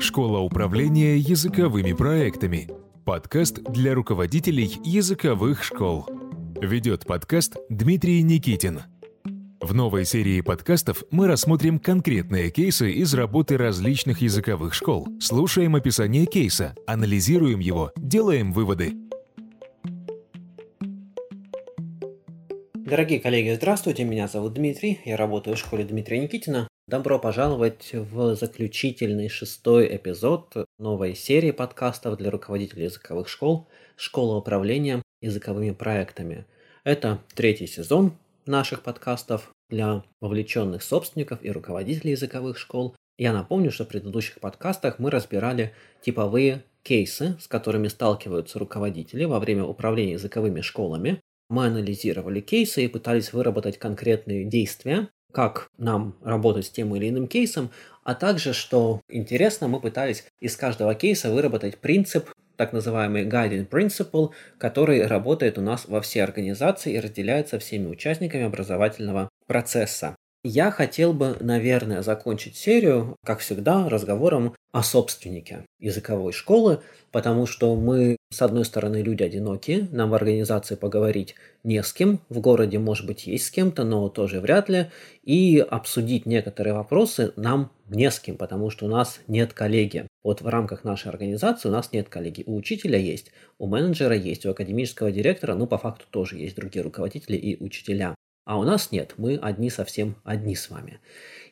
Школа 0.00 0.38
управления 0.38 1.18
языковыми 1.18 1.92
проектами. 1.92 2.68
Подкаст 3.04 3.62
для 3.64 3.94
руководителей 3.94 4.80
языковых 4.82 5.62
школ. 5.62 6.06
Ведет 6.58 7.04
подкаст 7.04 7.56
Дмитрий 7.68 8.22
Никитин. 8.22 8.80
В 9.60 9.74
новой 9.74 10.06
серии 10.06 10.40
подкастов 10.40 11.04
мы 11.10 11.26
рассмотрим 11.26 11.78
конкретные 11.78 12.50
кейсы 12.50 12.90
из 12.92 13.12
работы 13.12 13.58
различных 13.58 14.22
языковых 14.22 14.72
школ. 14.72 15.06
Слушаем 15.20 15.76
описание 15.76 16.24
кейса, 16.24 16.74
анализируем 16.86 17.58
его, 17.58 17.92
делаем 17.96 18.52
выводы. 18.52 18.94
Дорогие 22.74 23.20
коллеги, 23.20 23.54
здравствуйте, 23.54 24.04
меня 24.04 24.28
зовут 24.28 24.54
Дмитрий, 24.54 24.98
я 25.04 25.18
работаю 25.18 25.56
в 25.56 25.60
школе 25.60 25.84
Дмитрия 25.84 26.20
Никитина. 26.20 26.69
Добро 26.90 27.20
пожаловать 27.20 27.90
в 27.92 28.34
заключительный 28.34 29.28
шестой 29.28 29.94
эпизод 29.94 30.66
новой 30.76 31.14
серии 31.14 31.52
подкастов 31.52 32.16
для 32.16 32.32
руководителей 32.32 32.86
языковых 32.86 33.28
школ 33.28 33.68
«Школа 33.94 34.38
управления 34.38 35.00
языковыми 35.22 35.70
проектами». 35.70 36.46
Это 36.82 37.20
третий 37.36 37.68
сезон 37.68 38.14
наших 38.44 38.82
подкастов 38.82 39.52
для 39.68 40.02
вовлеченных 40.20 40.82
собственников 40.82 41.38
и 41.44 41.52
руководителей 41.52 42.10
языковых 42.10 42.58
школ. 42.58 42.96
Я 43.18 43.32
напомню, 43.32 43.70
что 43.70 43.84
в 43.84 43.88
предыдущих 43.88 44.40
подкастах 44.40 44.98
мы 44.98 45.12
разбирали 45.12 45.72
типовые 46.02 46.64
кейсы, 46.82 47.36
с 47.40 47.46
которыми 47.46 47.86
сталкиваются 47.86 48.58
руководители 48.58 49.22
во 49.26 49.38
время 49.38 49.62
управления 49.62 50.14
языковыми 50.14 50.60
школами. 50.60 51.20
Мы 51.50 51.66
анализировали 51.66 52.40
кейсы 52.40 52.84
и 52.84 52.88
пытались 52.88 53.32
выработать 53.32 53.78
конкретные 53.78 54.44
действия, 54.44 55.08
как 55.32 55.68
нам 55.78 56.16
работать 56.22 56.66
с 56.66 56.70
тем 56.70 56.94
или 56.96 57.08
иным 57.08 57.26
кейсом, 57.28 57.70
а 58.04 58.14
также, 58.14 58.52
что 58.52 59.00
интересно, 59.08 59.68
мы 59.68 59.80
пытались 59.80 60.24
из 60.40 60.56
каждого 60.56 60.94
кейса 60.94 61.30
выработать 61.30 61.78
принцип, 61.78 62.30
так 62.56 62.72
называемый 62.72 63.24
guiding 63.24 63.68
principle, 63.68 64.30
который 64.58 65.06
работает 65.06 65.58
у 65.58 65.62
нас 65.62 65.86
во 65.86 66.00
всей 66.00 66.20
организации 66.20 66.94
и 66.94 67.00
разделяется 67.00 67.58
всеми 67.58 67.86
участниками 67.86 68.44
образовательного 68.44 69.30
процесса. 69.46 70.16
Я 70.42 70.70
хотел 70.70 71.12
бы, 71.12 71.36
наверное, 71.40 72.00
закончить 72.00 72.56
серию, 72.56 73.16
как 73.26 73.40
всегда, 73.40 73.90
разговором 73.90 74.54
о 74.72 74.82
собственнике 74.82 75.66
языковой 75.78 76.32
школы, 76.32 76.80
потому 77.12 77.44
что 77.44 77.76
мы, 77.76 78.16
с 78.32 78.40
одной 78.40 78.64
стороны, 78.64 79.02
люди 79.02 79.22
одинокие, 79.22 79.86
нам 79.92 80.08
в 80.08 80.14
организации 80.14 80.76
поговорить 80.76 81.34
не 81.62 81.82
с 81.82 81.92
кем, 81.92 82.20
в 82.30 82.40
городе, 82.40 82.78
может 82.78 83.06
быть, 83.06 83.26
есть 83.26 83.48
с 83.48 83.50
кем-то, 83.50 83.84
но 83.84 84.08
тоже 84.08 84.40
вряд 84.40 84.70
ли, 84.70 84.86
и 85.22 85.58
обсудить 85.58 86.24
некоторые 86.24 86.72
вопросы 86.72 87.34
нам 87.36 87.70
не 87.90 88.10
с 88.10 88.18
кем, 88.18 88.38
потому 88.38 88.70
что 88.70 88.86
у 88.86 88.88
нас 88.88 89.20
нет 89.26 89.52
коллеги. 89.52 90.06
Вот 90.22 90.40
в 90.40 90.46
рамках 90.46 90.84
нашей 90.84 91.08
организации 91.08 91.68
у 91.68 91.72
нас 91.72 91.92
нет 91.92 92.08
коллеги. 92.08 92.44
У 92.46 92.56
учителя 92.56 92.98
есть, 92.98 93.30
у 93.58 93.66
менеджера 93.66 94.16
есть, 94.16 94.46
у 94.46 94.50
академического 94.52 95.12
директора, 95.12 95.54
ну, 95.54 95.66
по 95.66 95.76
факту 95.76 96.06
тоже 96.08 96.38
есть 96.38 96.56
другие 96.56 96.82
руководители 96.82 97.36
и 97.36 97.62
учителя. 97.62 98.14
А 98.44 98.58
у 98.58 98.64
нас 98.64 98.90
нет, 98.90 99.14
мы 99.16 99.36
одни 99.36 99.70
совсем 99.70 100.16
одни 100.24 100.56
с 100.56 100.70
вами. 100.70 101.00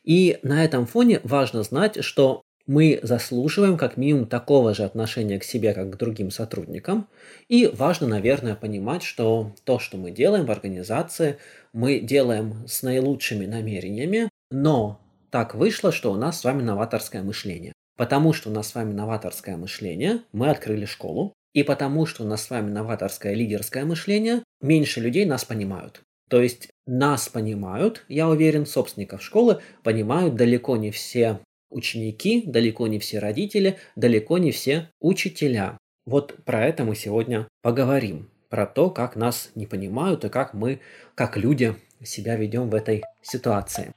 И 0.03 0.39
на 0.43 0.63
этом 0.63 0.85
фоне 0.85 1.19
важно 1.23 1.63
знать, 1.63 2.03
что 2.03 2.41
мы 2.69 2.99
заслуживаем 3.01 3.77
как 3.77 3.97
минимум 3.97 4.27
такого 4.27 4.75
же 4.75 4.83
отношения 4.83 5.39
к 5.39 5.43
себе, 5.43 5.73
как 5.73 5.89
к 5.89 5.97
другим 5.97 6.29
сотрудникам. 6.29 7.07
И 7.47 7.65
важно, 7.65 8.07
наверное, 8.07 8.53
понимать, 8.53 9.01
что 9.01 9.55
то, 9.63 9.79
что 9.79 9.97
мы 9.97 10.11
делаем 10.11 10.45
в 10.45 10.51
организации, 10.51 11.37
мы 11.73 11.99
делаем 11.99 12.67
с 12.67 12.83
наилучшими 12.83 13.47
намерениями, 13.47 14.29
но 14.51 15.01
так 15.31 15.55
вышло, 15.55 15.91
что 15.91 16.11
у 16.11 16.15
нас 16.15 16.39
с 16.39 16.43
вами 16.43 16.61
новаторское 16.61 17.23
мышление. 17.23 17.73
Потому 17.97 18.33
что 18.33 18.49
у 18.49 18.53
нас 18.53 18.69
с 18.69 18.75
вами 18.75 18.93
новаторское 18.93 19.57
мышление, 19.57 20.21
мы 20.31 20.49
открыли 20.49 20.85
школу. 20.85 21.33
И 21.53 21.63
потому 21.63 22.05
что 22.05 22.23
у 22.23 22.27
нас 22.27 22.43
с 22.43 22.49
вами 22.51 22.69
новаторское 22.69 23.33
лидерское 23.33 23.83
мышление, 23.83 24.43
меньше 24.61 24.99
людей 24.99 25.25
нас 25.25 25.43
понимают. 25.43 26.03
То 26.29 26.41
есть 26.41 26.69
нас 26.85 27.27
понимают, 27.27 28.05
я 28.07 28.29
уверен, 28.29 28.65
собственников 28.65 29.23
школы 29.23 29.61
понимают 29.83 30.35
далеко 30.35 30.77
не 30.77 30.91
все 30.91 31.39
ученики, 31.71 32.43
далеко 32.45 32.87
не 32.87 32.99
все 32.99 33.19
родители, 33.19 33.77
далеко 33.95 34.37
не 34.37 34.51
все 34.51 34.89
учителя. 34.99 35.77
Вот 36.05 36.35
про 36.45 36.65
это 36.65 36.83
мы 36.83 36.95
сегодня 36.95 37.47
поговорим. 37.61 38.29
Про 38.49 38.65
то, 38.65 38.89
как 38.89 39.15
нас 39.15 39.51
не 39.55 39.67
понимают 39.67 40.23
и 40.25 40.29
как 40.29 40.53
мы, 40.53 40.79
как 41.15 41.37
люди, 41.37 41.75
себя 42.03 42.35
ведем 42.35 42.69
в 42.69 42.75
этой 42.75 43.03
ситуации. 43.21 43.91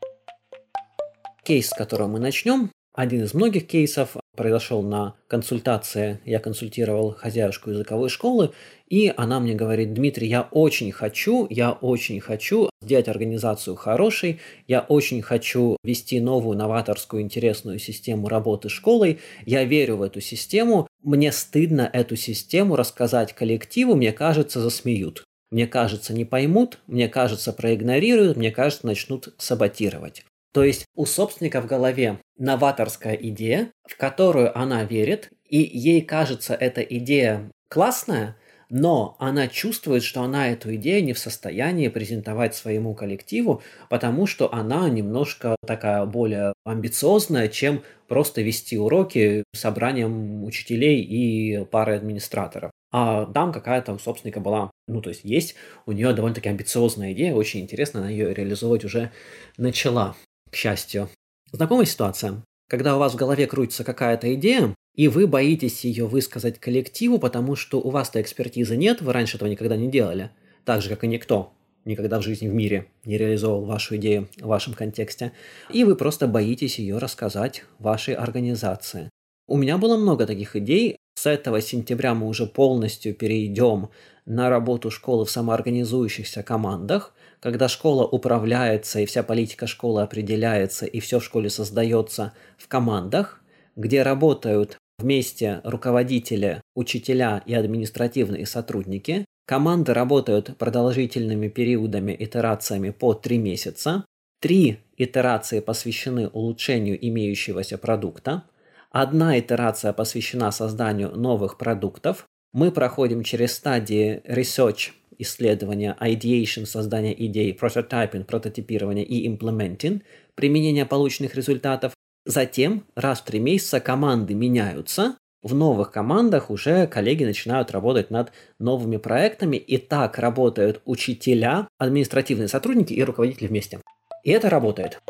Кейс, 1.45 1.69
с 1.69 1.75
которого 1.75 2.09
мы 2.09 2.19
начнем, 2.19 2.71
один 2.95 3.25
из 3.25 3.35
многих 3.35 3.67
кейсов 3.67 4.17
произошел 4.37 4.83
на 4.83 5.15
консультации. 5.27 6.21
Я 6.25 6.39
консультировал 6.39 7.13
хозяюшку 7.13 7.71
языковой 7.71 8.09
школы, 8.09 8.53
и 8.89 9.13
она 9.17 9.41
мне 9.41 9.55
говорит, 9.55 9.95
Дмитрий, 9.95 10.29
я 10.29 10.43
очень 10.51 10.93
хочу, 10.93 11.47
я 11.51 11.73
очень 11.73 12.21
хочу 12.21 12.71
сделать 12.83 13.09
организацию 13.09 13.77
хорошей, 13.77 14.41
я 14.69 14.81
очень 14.81 15.23
хочу 15.23 15.77
вести 15.85 16.21
новую 16.21 16.57
новаторскую 16.57 17.23
интересную 17.23 17.79
систему 17.79 18.29
работы 18.29 18.69
школой, 18.69 19.21
я 19.47 19.65
верю 19.65 19.97
в 19.97 20.03
эту 20.03 20.21
систему, 20.21 20.87
мне 21.03 21.33
стыдно 21.33 21.89
эту 21.93 22.17
систему 22.17 22.77
рассказать 22.77 23.33
коллективу, 23.33 23.95
мне 23.95 24.13
кажется, 24.13 24.61
засмеют. 24.61 25.25
Мне 25.51 25.67
кажется, 25.67 26.15
не 26.15 26.25
поймут, 26.25 26.79
мне 26.87 27.09
кажется, 27.09 27.53
проигнорируют, 27.53 28.39
мне 28.39 28.51
кажется, 28.51 28.87
начнут 28.87 29.35
саботировать. 29.37 30.25
То 30.53 30.63
есть 30.63 30.85
у 30.95 31.07
собственника 31.07 31.61
в 31.61 31.67
голове 31.67 32.19
новаторская 32.37 33.15
идея, 33.15 33.73
в 33.89 33.97
которую 33.97 34.57
она 34.57 34.85
верит, 34.85 35.31
и 35.49 35.59
ей 35.59 36.03
кажется 36.03 36.55
эта 36.55 36.83
идея 36.83 37.51
классная, 37.69 38.37
но 38.69 39.17
она 39.19 39.49
чувствует, 39.49 40.03
что 40.03 40.23
она 40.23 40.49
эту 40.51 40.75
идею 40.77 41.05
не 41.05 41.13
в 41.13 41.19
состоянии 41.19 41.89
презентовать 41.89 42.55
своему 42.55 42.95
коллективу, 42.95 43.63
потому 43.91 44.27
что 44.27 44.53
она 44.53 44.89
немножко 44.89 45.57
такая 45.67 46.05
более 46.07 46.55
амбициозная, 46.65 47.49
чем 47.49 47.83
просто 48.09 48.41
вести 48.41 48.79
уроки 48.79 49.45
собранием 49.55 50.45
учителей 50.45 51.03
и 51.03 51.65
парой 51.67 51.97
администраторов. 51.97 52.71
А 52.91 53.27
там 53.27 53.53
какая-то 53.53 53.93
у 53.93 53.99
собственника 53.99 54.41
была, 54.41 54.71
ну 54.87 55.01
то 55.01 55.11
есть 55.11 55.25
есть 55.25 55.55
у 55.87 55.93
нее 55.93 56.13
довольно-таки 56.13 56.49
амбициозная 56.49 57.13
идея, 57.13 57.35
очень 57.35 57.61
интересно, 57.61 58.01
она 58.01 58.11
ее 58.11 58.35
реализовывать 58.35 58.85
уже 58.85 59.11
начала 59.57 60.15
к 60.53 60.57
счастью. 60.57 61.09
Знакомая 61.51 61.87
ситуация? 61.87 62.45
Когда 62.69 62.97
у 62.97 62.99
вас 62.99 63.15
в 63.15 63.17
голове 63.17 63.47
крутится 63.47 63.85
какая-то 63.85 64.33
идея, 64.35 64.75
и 64.95 65.09
вы 65.09 65.27
боитесь 65.27 65.85
ее 65.85 66.07
высказать 66.07 66.61
коллективу, 66.61 67.19
потому 67.19 67.57
что 67.57 67.81
у 67.81 67.91
вас-то 67.91 68.21
экспертизы 68.21 68.77
нет, 68.77 69.01
вы 69.01 69.13
раньше 69.13 69.37
этого 69.37 69.49
никогда 69.49 69.77
не 69.77 69.91
делали, 69.91 70.31
так 70.65 70.83
же, 70.83 70.91
как 70.91 71.05
и 71.05 71.09
никто 71.09 71.53
никогда 71.85 72.21
в 72.21 72.23
жизни 72.23 72.49
в 72.49 72.55
мире 72.55 72.87
не 73.05 73.19
реализовал 73.19 73.65
вашу 73.65 73.97
идею 73.97 74.29
в 74.39 74.47
вашем 74.47 74.75
контексте, 74.75 75.33
и 75.69 75.83
вы 75.83 75.97
просто 75.97 76.29
боитесь 76.29 76.79
ее 76.79 76.99
рассказать 76.99 77.65
вашей 77.81 78.15
организации. 78.15 79.09
У 79.49 79.57
меня 79.57 79.79
было 79.79 79.97
много 79.97 80.27
таких 80.27 80.55
идей. 80.55 80.97
С 81.15 81.27
этого 81.27 81.61
сентября 81.61 82.15
мы 82.15 82.29
уже 82.29 82.47
полностью 82.47 83.15
перейдем 83.15 83.89
на 84.27 84.49
работу 84.49 84.91
школы 84.91 85.25
в 85.25 85.31
самоорганизующихся 85.31 86.43
командах– 86.43 87.15
когда 87.43 87.67
школа 87.67 88.07
управляется 88.07 89.01
и 89.01 89.07
вся 89.07 89.25
политика 89.25 89.67
школы 89.67 90.03
определяется 90.03 90.87
и 90.87 91.01
все 91.01 91.19
в 91.19 91.25
школе 91.25 91.51
создается 91.51 92.33
в 92.57 92.69
командах, 92.69 93.43
где 93.75 94.03
работают 94.03 94.79
вместе 94.99 95.61
руководители, 95.65 96.63
учителя 96.77 97.43
и 97.45 97.55
административные 97.55 98.47
сотрудники. 98.47 99.25
Команды 99.45 99.93
работают 99.93 100.57
продолжительными 100.57 101.49
периодами, 101.49 102.15
итерациями 102.17 102.91
по 102.91 103.13
три 103.13 103.39
месяца. 103.39 104.05
Три 104.41 104.79
итерации 104.97 105.59
посвящены 105.59 106.29
улучшению 106.29 106.97
имеющегося 107.09 107.77
продукта. 107.77 108.45
Одна 108.91 109.39
итерация 109.41 109.93
посвящена 109.93 110.53
созданию 110.53 111.11
новых 111.17 111.59
продуктов. 111.59 112.27
Мы 112.53 112.71
проходим 112.71 113.25
через 113.25 113.55
стадии 113.55 114.23
research, 114.27 114.91
исследования, 115.23 115.97
ideation, 116.01 116.67
создание 116.67 117.15
идей, 117.27 117.57
prototyping, 117.59 118.25
прототипирование 118.25 119.05
и 119.05 119.29
implementing, 119.29 120.03
применение 120.35 120.87
полученных 120.87 121.35
результатов. 121.35 121.95
Затем 122.25 122.85
раз 122.95 123.21
в 123.21 123.25
три 123.25 123.41
месяца 123.41 123.81
команды 123.81 124.35
меняются, 124.35 125.17
в 125.43 125.55
новых 125.55 125.91
командах 125.91 126.51
уже 126.51 126.87
коллеги 126.87 127.25
начинают 127.25 127.73
работать 127.73 128.11
над 128.11 128.33
новыми 128.61 128.97
проектами, 128.97 129.57
и 129.57 129.77
так 129.77 130.19
работают 130.19 130.81
учителя, 130.85 131.67
административные 131.79 132.47
сотрудники 132.47 132.93
и 132.93 133.03
руководители 133.03 133.49
вместе. 133.49 133.81
И 134.23 134.31
это 134.31 134.49
работает. 134.51 135.01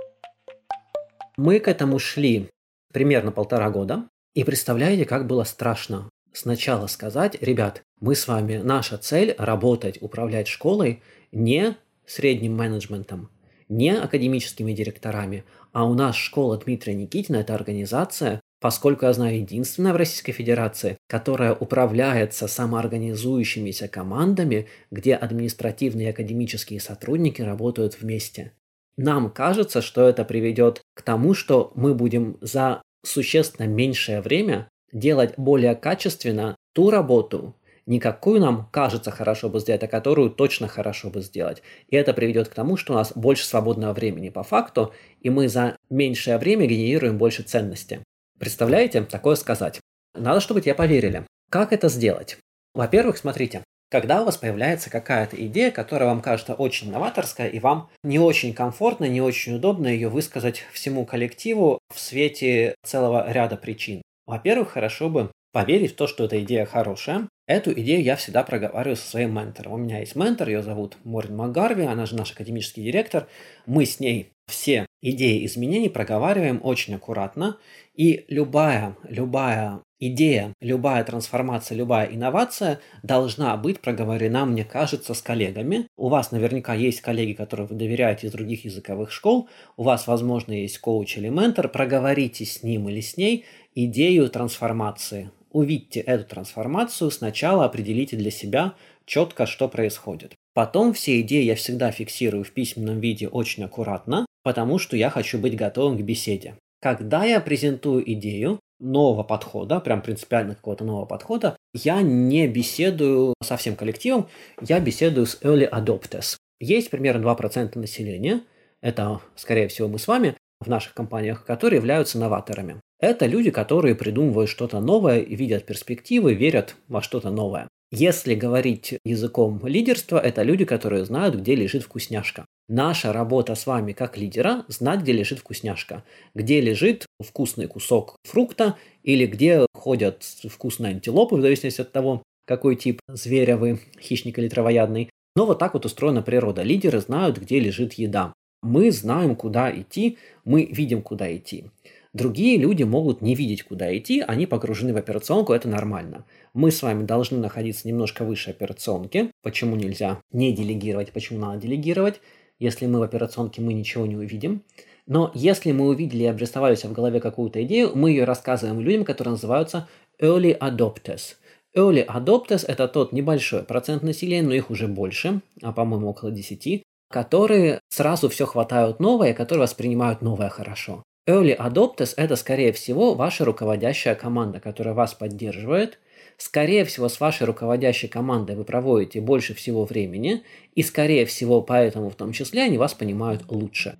Мы 1.36 1.58
к 1.60 1.68
этому 1.68 1.98
шли 1.98 2.48
примерно 2.92 3.30
полтора 3.30 3.68
года, 3.68 4.08
и 4.34 4.44
представляете, 4.44 5.04
как 5.04 5.26
было 5.26 5.44
страшно 5.44 6.08
сначала 6.32 6.86
сказать, 6.86 7.36
ребят, 7.40 7.82
мы 8.00 8.14
с 8.14 8.26
вами, 8.26 8.56
наша 8.56 8.98
цель 8.98 9.34
работать, 9.38 9.98
управлять 10.00 10.48
школой 10.48 11.02
не 11.30 11.76
средним 12.06 12.56
менеджментом, 12.56 13.30
не 13.68 13.96
академическими 13.96 14.72
директорами, 14.72 15.44
а 15.72 15.84
у 15.84 15.94
нас 15.94 16.16
школа 16.16 16.58
Дмитрия 16.58 16.94
Никитина– 16.94 17.36
это 17.38 17.54
организация, 17.54 18.40
поскольку 18.60 19.06
я 19.06 19.12
знаю 19.12 19.38
единственная 19.38 19.92
в 19.92 19.96
Российской 19.96 20.32
Федерации, 20.32 20.96
которая 21.08 21.54
управляется 21.54 22.46
самоорганизующимися 22.46 23.88
командами, 23.88 24.68
где 24.90 25.14
административные 25.14 26.08
и 26.08 26.10
академические 26.10 26.80
сотрудники 26.80 27.42
работают 27.42 28.00
вместе. 28.00 28.52
Нам 28.96 29.30
кажется, 29.30 29.80
что 29.80 30.08
это 30.08 30.24
приведет 30.24 30.82
к 30.94 31.02
тому, 31.02 31.34
что 31.34 31.72
мы 31.74 31.94
будем 31.94 32.36
за 32.40 32.82
существенно 33.04 33.66
меньшее 33.66 34.20
время 34.20 34.68
делать 34.92 35.34
более 35.36 35.74
качественно 35.74 36.56
ту 36.72 36.90
работу, 36.90 37.54
не 37.86 37.98
какую 37.98 38.40
нам 38.40 38.68
кажется 38.70 39.10
хорошо 39.10 39.48
бы 39.48 39.60
сделать, 39.60 39.82
а 39.82 39.88
которую 39.88 40.30
точно 40.30 40.68
хорошо 40.68 41.10
бы 41.10 41.20
сделать. 41.20 41.62
И 41.88 41.96
это 41.96 42.14
приведет 42.14 42.48
к 42.48 42.54
тому, 42.54 42.76
что 42.76 42.92
у 42.92 42.96
нас 42.96 43.12
больше 43.14 43.44
свободного 43.44 43.92
времени 43.92 44.28
по 44.28 44.42
факту, 44.42 44.92
и 45.20 45.30
мы 45.30 45.48
за 45.48 45.76
меньшее 45.90 46.38
время 46.38 46.66
генерируем 46.66 47.18
больше 47.18 47.42
ценности. 47.42 48.02
Представляете, 48.38 49.02
такое 49.02 49.36
сказать? 49.36 49.80
Надо, 50.14 50.40
чтобы 50.40 50.60
тебе 50.60 50.74
поверили. 50.74 51.26
Как 51.50 51.72
это 51.72 51.88
сделать? 51.88 52.38
Во-первых, 52.74 53.16
смотрите, 53.16 53.62
когда 53.90 54.22
у 54.22 54.24
вас 54.24 54.38
появляется 54.38 54.88
какая-то 54.88 55.36
идея, 55.46 55.70
которая 55.70 56.08
вам 56.08 56.22
кажется 56.22 56.54
очень 56.54 56.90
новаторская, 56.90 57.48
и 57.48 57.58
вам 57.58 57.90
не 58.02 58.18
очень 58.18 58.54
комфортно, 58.54 59.04
не 59.04 59.20
очень 59.20 59.56
удобно 59.56 59.86
ее 59.86 60.08
высказать 60.08 60.64
всему 60.72 61.04
коллективу 61.04 61.78
в 61.94 62.00
свете 62.00 62.74
целого 62.84 63.30
ряда 63.30 63.56
причин. 63.56 64.00
Во-первых, 64.26 64.70
хорошо 64.70 65.08
бы 65.08 65.30
поверить 65.52 65.92
в 65.92 65.96
то, 65.96 66.06
что 66.06 66.24
эта 66.24 66.42
идея 66.42 66.64
хорошая. 66.64 67.28
Эту 67.46 67.72
идею 67.72 68.02
я 68.02 68.16
всегда 68.16 68.42
проговариваю 68.42 68.96
со 68.96 69.08
своим 69.08 69.34
ментором. 69.34 69.72
У 69.72 69.76
меня 69.76 69.98
есть 70.00 70.16
ментор, 70.16 70.48
ее 70.48 70.62
зовут 70.62 70.96
Морин 71.04 71.36
Макгарви, 71.36 71.84
она 71.84 72.06
же 72.06 72.16
наш 72.16 72.32
академический 72.32 72.82
директор. 72.82 73.28
Мы 73.66 73.84
с 73.84 74.00
ней 74.00 74.32
все 74.52 74.86
идеи 75.00 75.44
изменений 75.46 75.88
проговариваем 75.88 76.60
очень 76.62 76.94
аккуратно, 76.94 77.58
и 77.94 78.24
любая, 78.28 78.96
любая 79.08 79.80
идея, 79.98 80.52
любая 80.60 81.04
трансформация, 81.04 81.76
любая 81.76 82.06
инновация 82.06 82.80
должна 83.02 83.56
быть 83.56 83.80
проговорена, 83.80 84.44
мне 84.44 84.64
кажется, 84.64 85.14
с 85.14 85.22
коллегами. 85.22 85.86
У 85.96 86.08
вас 86.08 86.32
наверняка 86.32 86.74
есть 86.74 87.00
коллеги, 87.00 87.32
которых 87.32 87.70
вы 87.70 87.76
доверяете 87.76 88.26
из 88.26 88.32
других 88.32 88.64
языковых 88.64 89.10
школ, 89.10 89.48
у 89.76 89.82
вас, 89.82 90.06
возможно, 90.06 90.52
есть 90.52 90.78
коуч 90.78 91.16
или 91.16 91.28
ментор, 91.28 91.68
проговорите 91.68 92.44
с 92.44 92.62
ним 92.62 92.88
или 92.88 93.00
с 93.00 93.16
ней 93.16 93.44
идею 93.74 94.28
трансформации. 94.28 95.30
Увидьте 95.50 96.00
эту 96.00 96.24
трансформацию, 96.24 97.10
сначала 97.10 97.64
определите 97.64 98.16
для 98.16 98.30
себя 98.30 98.74
четко, 99.04 99.46
что 99.46 99.68
происходит. 99.68 100.34
Потом 100.54 100.92
все 100.92 101.20
идеи 101.20 101.44
я 101.44 101.54
всегда 101.54 101.90
фиксирую 101.90 102.44
в 102.44 102.52
письменном 102.52 103.00
виде 103.00 103.28
очень 103.28 103.64
аккуратно, 103.64 104.26
потому 104.42 104.78
что 104.78 104.96
я 104.96 105.10
хочу 105.10 105.38
быть 105.38 105.56
готовым 105.56 105.98
к 105.98 106.02
беседе. 106.02 106.56
Когда 106.80 107.24
я 107.24 107.40
презентую 107.40 108.10
идею 108.12 108.60
нового 108.80 109.22
подхода, 109.22 109.80
прям 109.80 110.02
принципиально 110.02 110.54
какого-то 110.54 110.84
нового 110.84 111.06
подхода, 111.06 111.56
я 111.72 112.02
не 112.02 112.48
беседую 112.48 113.34
со 113.42 113.56
всем 113.56 113.76
коллективом, 113.76 114.28
я 114.60 114.80
беседую 114.80 115.26
с 115.26 115.40
early 115.42 115.70
adopters. 115.70 116.36
Есть 116.60 116.90
примерно 116.90 117.24
2% 117.24 117.78
населения, 117.78 118.40
это, 118.80 119.20
скорее 119.36 119.68
всего, 119.68 119.88
мы 119.88 119.98
с 119.98 120.08
вами 120.08 120.36
в 120.60 120.68
наших 120.68 120.94
компаниях, 120.94 121.44
которые 121.44 121.78
являются 121.78 122.18
новаторами. 122.18 122.80
Это 122.98 123.26
люди, 123.26 123.50
которые 123.50 123.94
придумывают 123.94 124.50
что-то 124.50 124.80
новое, 124.80 125.20
видят 125.20 125.66
перспективы, 125.66 126.34
верят 126.34 126.76
во 126.88 127.02
что-то 127.02 127.30
новое. 127.30 127.68
Если 127.94 128.34
говорить 128.34 128.94
языком 129.04 129.60
лидерства, 129.66 130.18
это 130.18 130.42
люди, 130.42 130.64
которые 130.64 131.04
знают, 131.04 131.34
где 131.34 131.54
лежит 131.54 131.82
вкусняшка. 131.82 132.46
Наша 132.66 133.12
работа 133.12 133.54
с 133.54 133.66
вами 133.66 133.92
как 133.92 134.16
лидера– 134.16 134.64
знать, 134.68 135.02
где 135.02 135.12
лежит 135.12 135.40
вкусняшка, 135.40 136.02
где 136.34 136.62
лежит 136.62 137.04
вкусный 137.22 137.66
кусок 137.66 138.16
фрукта 138.24 138.78
или 139.02 139.26
где 139.26 139.66
ходят 139.74 140.22
вкусные 140.22 140.92
антилопы, 140.92 141.36
в 141.36 141.42
зависимости 141.42 141.82
от 141.82 141.92
того, 141.92 142.22
какой 142.46 142.76
тип 142.76 142.98
зверя 143.08 143.58
вы, 143.58 143.78
хищник 144.00 144.38
или 144.38 144.48
травоядный. 144.48 145.10
Но 145.36 145.44
вот 145.44 145.58
так 145.58 145.74
вот 145.74 145.84
устроена 145.84 146.22
природа. 146.22 146.62
Лидеры 146.62 146.98
знают, 146.98 147.36
где 147.36 147.60
лежит 147.60 147.92
еда. 147.94 148.32
Мы 148.62 148.90
знаем, 148.90 149.36
куда 149.36 149.70
идти, 149.70 150.16
мы 150.46 150.64
видим, 150.64 151.02
куда 151.02 151.36
идти. 151.36 151.66
Другие 152.12 152.58
люди 152.58 152.82
могут 152.82 153.22
не 153.22 153.34
видеть, 153.34 153.62
куда 153.62 153.96
идти, 153.96 154.20
они 154.20 154.44
погружены 154.46 154.92
в 154.92 154.98
операционку, 154.98 155.54
это 155.54 155.66
нормально. 155.66 156.26
Мы 156.52 156.70
с 156.70 156.82
вами 156.82 157.04
должны 157.04 157.38
находиться 157.38 157.88
немножко 157.88 158.24
выше 158.24 158.50
операционки. 158.50 159.30
Почему 159.42 159.76
нельзя 159.76 160.20
не 160.30 160.52
делегировать, 160.52 161.12
почему 161.12 161.38
надо 161.38 161.62
делегировать? 161.62 162.20
Если 162.58 162.86
мы 162.86 162.98
в 162.98 163.02
операционке, 163.02 163.62
мы 163.62 163.72
ничего 163.72 164.04
не 164.04 164.16
увидим. 164.16 164.62
Но 165.06 165.32
если 165.34 165.72
мы 165.72 165.88
увидели 165.88 166.24
и 166.24 166.26
обрисовались 166.26 166.84
в 166.84 166.92
голове 166.92 167.18
какую-то 167.18 167.64
идею, 167.64 167.92
мы 167.94 168.10
ее 168.10 168.24
рассказываем 168.24 168.80
людям, 168.80 169.04
которые 169.04 169.32
называются 169.32 169.88
early 170.20 170.56
adopters. 170.58 171.36
Early 171.74 172.06
adopters– 172.06 172.66
это 172.68 172.88
тот 172.88 173.12
небольшой 173.12 173.62
процент 173.62 174.02
населения, 174.02 174.46
но 174.46 174.52
их 174.52 174.70
уже 174.70 174.86
больше, 174.86 175.40
а 175.62 175.72
по-моему 175.72 176.10
около 176.10 176.30
10, 176.30 176.82
которые 177.10 177.80
сразу 177.88 178.28
все 178.28 178.44
хватают 178.44 179.00
новое, 179.00 179.32
которые 179.32 179.62
воспринимают 179.62 180.20
новое 180.20 180.50
хорошо. 180.50 181.02
Early 181.28 181.56
Adopters– 181.56 182.14
это, 182.16 182.34
скорее 182.34 182.72
всего, 182.72 183.14
ваша 183.14 183.44
руководящая 183.44 184.16
команда, 184.16 184.58
которая 184.58 184.92
вас 184.92 185.14
поддерживает. 185.14 186.00
Скорее 186.36 186.84
всего, 186.84 187.08
с 187.08 187.20
вашей 187.20 187.46
руководящей 187.46 188.08
командой 188.08 188.56
вы 188.56 188.64
проводите 188.64 189.20
больше 189.20 189.54
всего 189.54 189.84
времени, 189.84 190.42
и, 190.74 190.82
скорее 190.82 191.24
всего, 191.26 191.62
поэтому 191.62 192.10
в 192.10 192.16
том 192.16 192.32
числе 192.32 192.62
они 192.62 192.76
вас 192.76 192.94
понимают 192.94 193.44
лучше. 193.48 193.98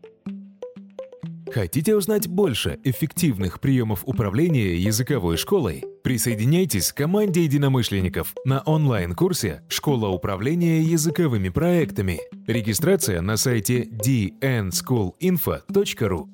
Хотите 1.48 1.94
узнать 1.94 2.26
больше 2.26 2.80
эффективных 2.82 3.60
приемов 3.60 4.02
управления 4.04 4.75
языковой 4.75 5.36
школой? 5.36 5.84
Присоединяйтесь 6.02 6.92
к 6.92 6.96
команде 6.96 7.44
единомышленников 7.44 8.34
на 8.44 8.62
онлайн-курсе 8.62 9.62
«Школа 9.68 10.08
управления 10.08 10.80
языковыми 10.80 11.50
проектами». 11.50 12.18
Регистрация 12.48 13.20
на 13.20 13.36
сайте 13.36 13.84
dnschoolinfo.ru 13.84 16.26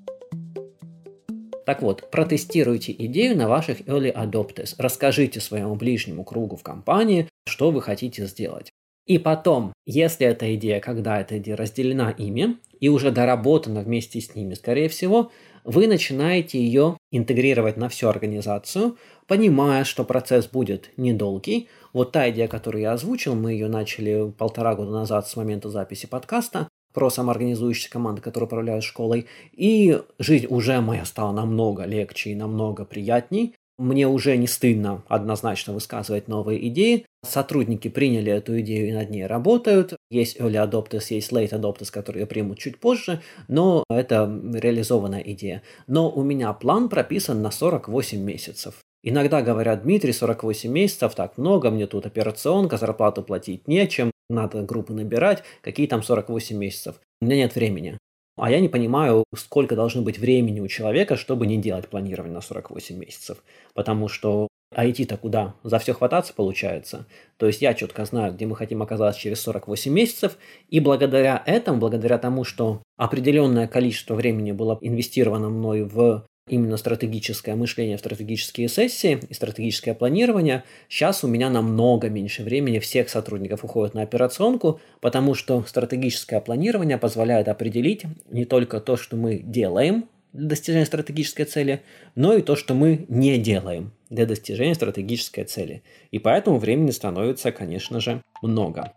так 1.69 1.83
вот, 1.83 2.11
протестируйте 2.11 2.93
идею 2.93 3.37
на 3.37 3.47
ваших 3.47 3.83
early 3.83 4.11
adopters. 4.11 4.75
Расскажите 4.79 5.39
своему 5.39 5.75
ближнему 5.75 6.25
кругу 6.25 6.57
в 6.57 6.63
компании, 6.63 7.29
что 7.47 7.71
вы 7.71 7.83
хотите 7.83 8.25
сделать. 8.25 8.71
И 9.05 9.19
потом, 9.19 9.75
если 9.85 10.27
эта 10.27 10.55
идея, 10.55 10.81
когда 10.81 11.21
эта 11.21 11.37
идея 11.37 11.57
разделена 11.57 12.11
ими 12.11 12.57
и 12.81 12.89
уже 12.89 13.11
доработана 13.11 13.83
вместе 13.83 14.19
с 14.19 14.35
ними, 14.35 14.55
скорее 14.55 14.89
всего, 14.89 15.31
вы 15.63 15.89
начинаете 15.89 16.59
ее 16.59 16.97
интегрировать 17.11 17.77
на 17.77 17.91
всю 17.91 18.09
организацию, 18.09 18.97
понимая, 19.27 19.85
что 19.85 20.05
процесс 20.05 20.47
будет 20.47 20.91
недолгий. 20.97 21.69
Вот 21.93 22.13
та 22.13 22.31
идея, 22.31 22.49
которую 22.49 22.81
я 22.81 22.93
озвучил, 22.93 23.35
мы 23.35 23.53
ее 23.53 23.69
начали 23.69 24.31
полтора 24.31 24.75
года 24.75 24.93
назад 24.93 25.29
с 25.29 25.37
момента 25.37 25.69
записи 25.69 26.07
подкаста 26.07 26.68
про 26.93 27.11
самоорганизующиеся 27.11 27.91
команды, 27.91 28.23
которые 28.23 28.47
управляют 28.47 28.85
школой. 28.85 29.27
И 29.53 30.01
жизнь 30.19 30.47
уже 30.49 30.81
моя 30.81 31.05
стала 31.05 31.33
намного 31.33 31.85
легче 31.85 32.31
и 32.31 32.35
намного 32.35 32.85
приятней. 32.85 33.55
Мне 33.79 34.09
уже 34.09 34.37
не 34.37 34.49
стыдно 34.49 35.05
однозначно 35.07 35.73
высказывать 35.73 36.27
новые 36.27 36.67
идеи. 36.69 37.07
Сотрудники 37.25 37.87
приняли 37.87 38.33
эту 38.33 38.59
идею 38.61 38.89
и 38.89 38.93
над 38.93 39.11
ней 39.11 39.25
работают. 39.25 39.95
Есть 40.11 40.39
early 40.39 40.55
adopters, 40.55 41.07
есть 41.11 41.31
late 41.31 41.51
adopters, 41.51 41.93
которые 41.93 42.27
примут 42.27 42.59
чуть 42.59 42.81
позже, 42.81 43.23
но 43.47 43.85
это 43.89 44.25
реализованная 44.53 45.21
идея. 45.21 45.63
Но 45.87 46.11
у 46.11 46.25
меня 46.25 46.53
план 46.55 46.89
прописан 46.89 47.41
на 47.41 47.53
48 47.53 48.21
месяцев. 48.21 48.81
Иногда 49.05 49.43
говорят, 49.43 49.85
Дмитрий, 49.85 50.13
48 50.13 50.71
месяцев, 50.71 51.15
так 51.15 51.39
много, 51.39 51.71
мне 51.71 51.87
тут 51.87 52.05
операционка, 52.05 52.79
зарплату 52.79 53.23
платить 53.23 53.69
нечем, 53.69 54.11
надо 54.29 54.63
группы 54.63 54.93
набирать, 54.93 55.43
какие 55.63 55.87
там 55.87 56.03
48 56.03 56.57
месяцев. 56.57 57.01
У 57.21 57.27
меня 57.27 57.37
нет 57.37 57.55
времени. 57.55 57.99
А 58.37 58.51
я 58.51 58.61
не 58.61 58.69
понимаю, 58.69 59.25
сколько 59.37 59.75
должно 59.75 60.03
быть 60.03 60.19
времени 60.19 60.61
у 60.61 60.69
человека, 60.69 61.17
чтобы 61.17 61.47
не 61.47 61.57
делать 61.57 61.89
планирование 61.89 62.35
на 62.35 62.41
48 62.41 62.97
месяцев. 62.97 63.43
Потому 63.75 64.09
что 64.09 64.49
а 64.75 64.89
идти-то 64.89 65.17
куда? 65.17 65.55
За 65.65 65.79
все 65.79 65.95
хвататься 65.95 66.35
получается. 66.35 67.07
То 67.39 67.47
есть 67.47 67.63
я 67.63 67.73
четко 67.73 68.05
знаю, 68.05 68.35
где 68.35 68.47
мы 68.47 68.55
хотим 68.55 68.83
оказаться 68.83 69.21
через 69.21 69.41
48 69.41 69.91
месяцев, 69.93 70.37
и 70.69 70.79
благодаря 70.79 71.43
этому, 71.47 71.79
благодаря 71.79 72.19
тому, 72.19 72.45
что 72.45 72.83
определенное 72.97 73.67
количество 73.67 74.15
времени 74.15 74.53
было 74.53 74.79
инвестировано 74.83 75.49
мной 75.49 75.83
в 75.83 76.27
именно 76.49 76.77
стратегическое 76.77 77.55
мышление, 77.55 77.99
стратегические 77.99 78.69
сессии 78.69 79.21
и 79.29 79.35
стратегическое 79.35 79.95
планирование, 79.95 80.65
сейчас 80.89 81.25
у 81.25 81.29
меня 81.29 81.51
намного 81.51 82.09
меньше 82.09 82.43
времени 82.43 82.79
всех 82.79 83.09
сотрудников 83.09 83.65
уходит 83.65 83.95
на 83.95 84.03
операционку, 84.03 84.81
потому 85.01 85.35
что 85.35 85.65
стратегическое 85.67 86.41
планирование 86.41 86.99
позволяет 86.99 87.49
определить 87.49 88.05
не 88.31 88.45
только 88.45 88.81
то, 88.81 88.97
что 88.97 89.17
мы 89.17 89.39
делаем 89.39 90.09
для 90.33 90.49
достижения 90.49 90.87
стратегической 90.87 91.45
цели, 91.45 91.83
но 92.15 92.35
и 92.35 92.43
то, 92.43 92.57
что 92.57 92.75
мы 92.75 93.07
не 93.09 93.39
делаем 93.39 93.93
для 94.11 94.27
достижения 94.27 94.75
стратегической 94.75 95.45
цели. 95.45 95.83
И 96.11 96.19
поэтому 96.19 96.59
времени 96.59 96.91
становится, 96.91 97.53
конечно 97.53 98.01
же, 98.01 98.23
много. 98.43 98.93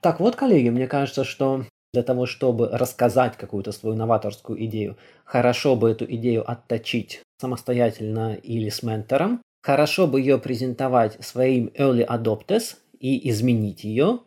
Так 0.00 0.20
вот, 0.20 0.36
коллеги, 0.36 0.68
мне 0.68 0.86
кажется, 0.86 1.24
что 1.24 1.64
для 1.92 2.02
того, 2.02 2.26
чтобы 2.26 2.68
рассказать 2.68 3.36
какую-то 3.36 3.72
свою 3.72 3.96
новаторскую 3.96 4.62
идею. 4.66 4.96
Хорошо 5.24 5.76
бы 5.76 5.90
эту 5.90 6.04
идею 6.04 6.48
отточить 6.50 7.22
самостоятельно 7.40 8.34
или 8.34 8.68
с 8.68 8.82
ментором. 8.82 9.40
Хорошо 9.62 10.06
бы 10.06 10.20
ее 10.20 10.38
презентовать 10.38 11.24
своим 11.24 11.66
early 11.78 12.06
adopters 12.06 12.76
и 12.98 13.28
изменить 13.30 13.84
ее, 13.84 14.20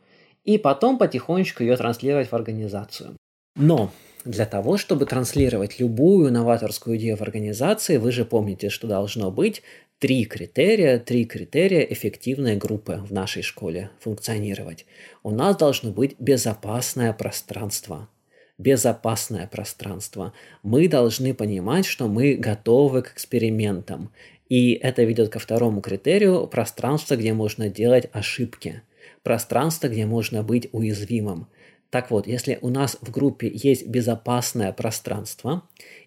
и 0.43 0.57
потом 0.57 0.97
потихонечку 0.97 1.63
ее 1.63 1.77
транслировать 1.77 2.29
в 2.29 2.33
организацию. 2.33 3.15
Но 3.55 3.91
для 4.25 4.45
того, 4.45 4.77
чтобы 4.77 5.05
транслировать 5.05 5.79
любую 5.79 6.31
новаторскую 6.31 6.97
идею 6.97 7.17
в 7.17 7.21
организации, 7.21 7.97
вы 7.97 8.11
же 8.11 8.25
помните, 8.25 8.69
что 8.69 8.87
должно 8.87 9.31
быть 9.31 9.63
три 9.99 10.25
критерия, 10.25 10.99
три 10.99 11.25
критерия 11.25 11.81
эффективной 11.81 12.55
группы 12.55 13.03
в 13.07 13.13
нашей 13.13 13.43
школе 13.43 13.91
функционировать. 13.99 14.85
У 15.23 15.31
нас 15.31 15.55
должно 15.55 15.91
быть 15.91 16.15
безопасное 16.19 17.13
пространство. 17.13 18.09
Безопасное 18.57 19.47
пространство. 19.47 20.33
Мы 20.63 20.87
должны 20.87 21.33
понимать, 21.33 21.85
что 21.85 22.07
мы 22.07 22.35
готовы 22.35 23.03
к 23.03 23.13
экспериментам. 23.13 24.11
И 24.49 24.73
это 24.73 25.03
ведет 25.03 25.29
ко 25.29 25.39
второму 25.39 25.81
критерию– 25.81 26.45
пространство, 26.51 27.15
где 27.15 27.33
можно 27.33 27.69
делать 27.69 28.09
ошибки. 28.11 28.81
Пространство, 29.23 29.87
где 29.87 30.05
можно 30.05 30.43
быть 30.43 30.67
уязвимым. 30.71 31.47
Так 31.91 32.09
вот, 32.09 32.25
если 32.25 32.57
у 32.61 32.69
нас 32.69 32.97
в 33.01 33.11
группе 33.11 33.51
есть 33.53 33.85
безопасное 33.85 34.71
пространство, 34.71 35.63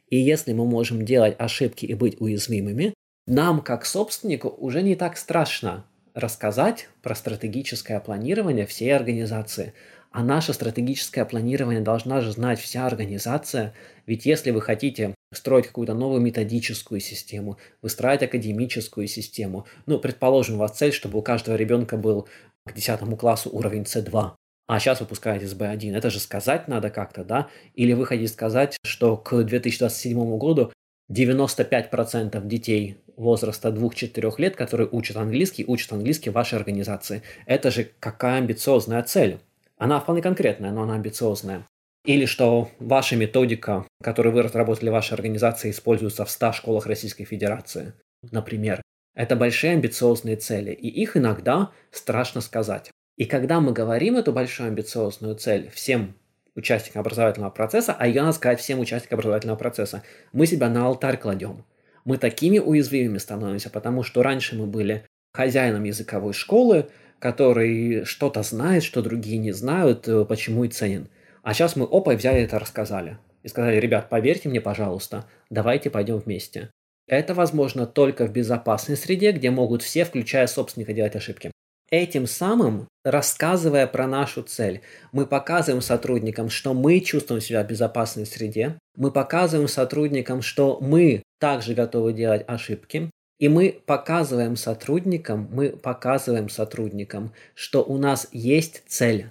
и 0.09 0.17
если 0.17 0.55
мы 0.55 0.65
можем 0.65 1.05
делать 1.05 1.37
ошибки 1.39 1.85
и 1.85 1.95
быть 1.95 2.21
уязвимыми, 2.21 2.95
нам, 3.27 3.61
как 3.61 3.85
собственнику, 3.85 4.49
уже 4.49 4.83
не 4.83 4.97
так 4.97 5.17
страшно 5.17 5.85
рассказать 6.15 6.89
про 7.03 7.15
стратегическое 7.15 8.01
планирование 8.01 8.67
всей 8.67 8.95
организации. 8.95 9.75
А 10.11 10.23
наше 10.23 10.53
стратегическое 10.53 11.25
планирование 11.25 11.81
должна 11.81 12.21
же 12.21 12.33
знать 12.33 12.61
вся 12.61 12.87
организация. 12.87 13.75
Ведь 14.07 14.25
если 14.25 14.53
вы 14.53 14.63
хотите 14.63 15.15
строить 15.35 15.67
какую-то 15.67 15.95
новую 15.95 16.21
методическую 16.21 17.01
систему, 17.01 17.59
выстраивать 17.83 18.23
академическую 18.23 19.09
систему, 19.09 19.67
ну, 19.87 19.99
предположим, 19.99 20.55
у 20.55 20.59
вас 20.59 20.79
цель, 20.79 20.93
чтобы 20.93 21.19
у 21.19 21.23
каждого 21.23 21.57
ребенка 21.57 21.97
был 21.97 22.29
к 22.65 22.73
10 22.73 23.19
классу 23.19 23.51
уровень 23.51 23.83
C2, 23.83 24.35
а 24.67 24.79
сейчас 24.81 25.01
выпускаете 25.01 25.47
с 25.47 25.55
B1. 25.55 25.95
Это 25.97 26.11
же 26.11 26.21
сказать 26.21 26.69
надо 26.69 26.91
как-то, 26.91 27.25
да? 27.25 27.49
Или 27.75 27.93
вы 27.93 28.07
хотите 28.07 28.33
сказать, 28.33 28.77
что 28.85 29.17
к 29.17 29.43
2027 29.43 30.39
году 30.39 30.73
95% 31.13 32.47
детей 32.47 32.99
возраста 33.17 33.69
2-4 33.69 34.35
лет, 34.39 34.57
которые 34.57 34.89
учат 34.91 35.17
английский, 35.17 35.65
учат 35.67 35.93
английский 35.93 36.31
в 36.31 36.35
вашей 36.35 36.59
организации. 36.59 37.23
Это 37.47 37.71
же 37.71 37.91
какая 38.01 38.39
амбициозная 38.39 39.03
цель. 39.03 39.39
Она 39.77 40.01
вполне 40.01 40.23
конкретная, 40.23 40.71
но 40.71 40.83
она 40.83 40.95
амбициозная. 40.95 41.67
Или 42.05 42.27
что 42.27 42.71
ваша 42.79 43.17
методика, 43.17 43.87
которую 44.03 44.35
вы 44.35 44.43
разработали 44.43 44.91
в 44.91 44.93
вашей 44.93 45.15
организации, 45.15 45.71
используется 45.71 46.25
в 46.25 46.31
100 46.31 46.53
школах 46.53 46.87
Российской 46.87 47.25
Федерации, 47.25 47.95
например. 48.31 48.83
Это 49.15 49.37
большие 49.37 49.73
амбициозные 49.73 50.37
цели, 50.37 50.73
и 50.73 50.89
их 50.89 51.17
иногда 51.17 51.71
страшно 51.91 52.41
сказать. 52.41 52.91
И 53.17 53.27
когда 53.27 53.61
мы 53.61 53.73
говорим 53.73 54.17
эту 54.17 54.33
большую 54.33 54.69
амбициозную 54.69 55.37
цель 55.37 55.71
всем 55.71 56.15
участникам 56.57 57.01
образовательного 57.01 57.51
процесса, 57.51 57.95
а 57.97 58.07
ее 58.07 58.23
надо 58.23 58.33
сказать 58.33 58.61
всем 58.61 58.81
участникам 58.81 59.19
образовательного 59.19 59.57
процесса, 59.57 60.03
мы 60.33 60.47
себя 60.47 60.69
на 60.69 60.87
алтарь 60.87 61.17
кладем. 61.17 61.65
Мы 62.05 62.19
такими 62.19 62.59
уязвимыми 62.59 63.19
становимся, 63.19 63.71
потому 63.71 64.03
что 64.03 64.23
раньше 64.23 64.57
мы 64.57 64.67
были 64.67 65.07
хозяином 65.33 65.85
языковой 65.85 66.33
школы, 66.33 66.89
который 67.19 68.05
что-то 68.05 68.43
знает, 68.43 68.83
что 68.83 69.01
другие 69.01 69.39
не 69.39 69.53
знают, 69.53 70.07
э, 70.09 70.25
почему 70.25 70.65
и 70.65 70.69
ценен. 70.69 71.09
А 71.43 71.55
сейчас 71.55 71.77
мы 71.77 71.87
опа 71.91 72.13
и 72.13 72.17
взяли 72.17 72.43
это 72.43 72.59
рассказали. 72.59 73.19
И 73.43 73.49
сказали, 73.49 73.77
ребят, 73.77 74.09
поверьте 74.09 74.49
мне, 74.49 74.61
пожалуйста, 74.61 75.27
давайте 75.51 75.91
пойдем 75.91 76.19
вместе. 76.19 76.71
Это 77.07 77.35
возможно 77.35 77.87
только 77.87 78.27
в 78.27 78.33
безопасной 78.33 78.97
среде, 78.97 79.33
где 79.33 79.51
могут 79.51 79.83
все, 79.83 80.05
включая 80.05 80.47
собственника, 80.47 80.93
делать 80.93 81.17
ошибки. 81.17 81.51
Этим 81.95 82.27
самым, 82.27 82.89
рассказывая 83.05 83.87
про 83.87 84.09
нашу 84.09 84.43
цель, 84.43 84.81
мы 85.13 85.27
показываем 85.27 85.81
сотрудникам, 85.81 86.51
что 86.51 86.75
мы 86.75 86.99
чувствуем 86.99 87.41
себя 87.41 87.63
в 87.63 87.69
безопасной 87.69 88.27
среде, 88.27 88.81
мы 88.97 89.13
показываем 89.13 89.69
сотрудникам, 89.69 90.43
что 90.43 90.81
мы 90.81 91.23
также 91.39 91.73
готовы 91.73 92.13
делать 92.13 92.43
ошибки, 92.49 93.13
и 93.39 93.49
мы 93.49 93.81
показываем 93.87 94.57
сотрудникам, 94.57 95.49
мы 95.53 95.69
показываем 95.69 96.49
сотрудникам, 96.49 97.33
что 97.55 97.85
у 97.85 97.97
нас 97.97 98.27
есть 98.33 98.83
цель. 98.89 99.31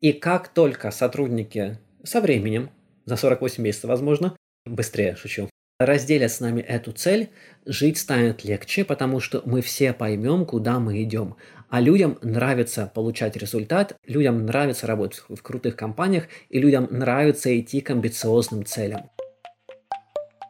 И 0.00 0.12
как 0.12 0.46
только 0.46 0.92
сотрудники 0.92 1.76
со 2.04 2.20
временем, 2.20 2.70
за 3.04 3.16
48 3.16 3.64
месяцев 3.64 3.90
возможно, 3.90 4.36
быстрее 4.64 5.16
шучу, 5.16 5.48
разделят 5.80 6.30
с 6.30 6.40
нами 6.40 6.60
эту 6.60 6.92
цель, 6.92 7.30
жить 7.64 7.96
станет 7.98 8.44
легче, 8.44 8.84
потому 8.84 9.18
что 9.18 9.42
мы 9.46 9.62
все 9.62 9.94
поймем, 9.94 10.44
куда 10.44 10.78
мы 10.78 11.02
идем. 11.02 11.36
А 11.70 11.80
людям 11.80 12.18
нравится 12.20 12.90
получать 12.92 13.36
результат, 13.36 13.96
людям 14.04 14.44
нравится 14.44 14.88
работать 14.88 15.22
в 15.28 15.40
крутых 15.40 15.76
компаниях, 15.76 16.24
и 16.48 16.58
людям 16.58 16.88
нравится 16.90 17.58
идти 17.58 17.80
к 17.80 17.90
амбициозным 17.90 18.66
целям. 18.66 19.08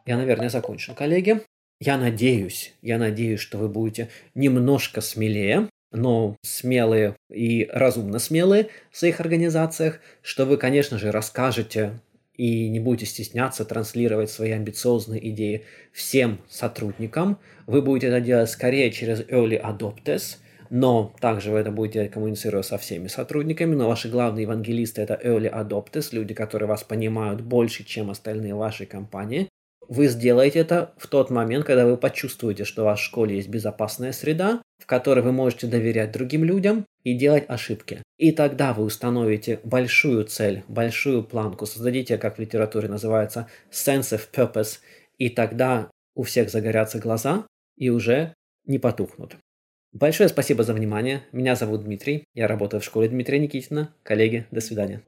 Я, 0.07 0.17
наверное, 0.17 0.49
закончу, 0.49 0.95
коллеги. 0.95 1.41
Я 1.79 1.99
надеюсь, 1.99 2.73
я 2.81 2.97
надеюсь, 2.97 3.39
что 3.39 3.59
вы 3.59 3.69
будете 3.69 4.09
немножко 4.33 4.99
смелее, 5.01 5.69
но 5.91 6.37
смелые 6.41 7.15
и 7.31 7.69
разумно 7.71 8.17
смелые 8.17 8.69
в 8.89 8.97
своих 8.97 9.19
организациях, 9.19 9.99
что 10.23 10.45
вы, 10.45 10.57
конечно 10.57 10.97
же, 10.97 11.11
расскажете 11.11 11.99
и 12.35 12.67
не 12.67 12.79
будете 12.79 13.05
стесняться 13.05 13.63
транслировать 13.63 14.31
свои 14.31 14.51
амбициозные 14.51 15.29
идеи 15.29 15.65
всем 15.91 16.39
сотрудникам. 16.49 17.37
Вы 17.67 17.83
будете 17.83 18.07
это 18.07 18.21
делать 18.21 18.49
скорее 18.49 18.89
через 18.89 19.19
early 19.19 19.61
adopters– 19.61 20.37
но 20.71 21.13
также 21.19 21.51
вы 21.51 21.59
это 21.59 21.69
будете 21.69 22.07
коммуницировать 22.07 22.65
со 22.65 22.77
всеми 22.77 23.07
сотрудниками, 23.07 23.75
но 23.75 23.89
ваши 23.89 24.07
главные 24.09 24.43
евангелисты 24.43 25.01
это 25.01 25.19
early 25.21 25.51
adopters, 25.51 26.09
люди, 26.13 26.33
которые 26.33 26.69
вас 26.69 26.83
понимают 26.83 27.41
больше, 27.41 27.83
чем 27.83 28.09
остальные 28.09 28.55
вашей 28.55 28.85
компании. 28.85 29.49
Вы 29.89 30.07
сделаете 30.07 30.59
это 30.59 30.93
в 30.95 31.07
тот 31.07 31.29
момент, 31.29 31.65
когда 31.65 31.85
вы 31.85 31.97
почувствуете, 31.97 32.63
что 32.63 32.83
в 32.83 32.85
вашей 32.85 33.03
школе 33.03 33.35
есть 33.35 33.49
безопасная 33.49 34.13
среда, 34.13 34.61
в 34.81 34.85
которой 34.85 35.19
вы 35.19 35.33
можете 35.33 35.67
доверять 35.67 36.13
другим 36.13 36.45
людям 36.45 36.85
и 37.03 37.15
делать 37.15 37.43
ошибки. 37.49 38.01
И 38.17 38.31
тогда 38.31 38.71
вы 38.71 38.85
установите 38.85 39.59
большую 39.65 40.23
цель, 40.23 40.63
большую 40.69 41.25
планку, 41.25 41.65
создадите, 41.65 42.17
как 42.17 42.37
в 42.37 42.39
литературе 42.39 42.87
называется, 42.87 43.47
sense 43.71 44.17
of 44.17 44.29
purpose, 44.33 44.79
и 45.17 45.27
тогда 45.27 45.91
у 46.15 46.23
всех 46.23 46.49
загорятся 46.49 46.97
глаза 46.99 47.45
и 47.75 47.89
уже 47.89 48.33
не 48.65 48.79
потухнут. 48.79 49.35
Большое 49.93 50.29
спасибо 50.29 50.63
за 50.63 50.73
внимание. 50.73 51.23
Меня 51.33 51.55
зовут 51.55 51.83
Дмитрий. 51.83 52.23
Я 52.33 52.47
работаю 52.47 52.79
в 52.79 52.85
школе 52.85 53.09
Дмитрия 53.09 53.39
Никитина. 53.39 53.93
Коллеги, 54.03 54.45
до 54.49 54.61
свидания. 54.61 55.01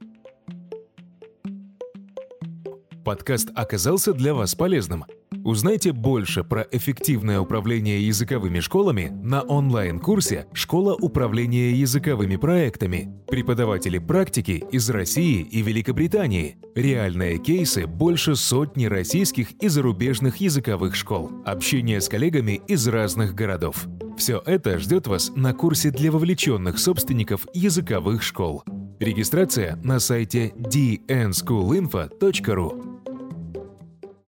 Подкаст 3.03 3.50
оказался 3.53 4.13
для 4.13 4.33
вас 4.33 4.55
полезным. 4.55 5.03
Узнайте 5.43 5.91
больше 5.91 6.45
про 6.45 6.65
эффективное 6.72 7.41
управление 7.41 8.07
языковыми 8.07 8.62
школами 8.62 9.12
на 9.22 9.41
онлайн-курсе 9.41 10.48
«Школа 10.53 10.95
управления 10.95 11.74
языковыми 11.74 12.38
проектами». 12.38 13.13
Преподаватели 13.27 13.98
практики 13.98 14.63
из 14.72 14.89
России 14.89 15.41
и 15.41 15.62
Великобритании. 15.62 16.55
Реальные 16.75 17.39
кейсы 17.39 17.88
больше 17.88 18.38
сотни 18.38 18.86
российских 18.86 19.51
и 19.62 19.67
зарубежных 19.67 20.38
языковых 20.38 20.95
школ. 20.95 21.29
Общение 21.45 22.00
с 22.00 22.07
коллегами 22.07 22.62
из 22.67 22.88
разных 22.88 23.36
городов. 23.36 23.86
Все 24.17 24.41
это 24.45 24.79
ждет 24.79 25.07
вас 25.07 25.29
на 25.36 25.53
курсе 25.53 25.91
для 25.91 26.10
вовлеченных 26.10 26.79
собственников 26.79 27.48
языковых 27.53 28.24
школ. 28.24 28.63
Регистрация 29.00 29.75
на 29.83 30.00
сайте 30.00 30.53
dnschoolinfo.ru 30.57 32.93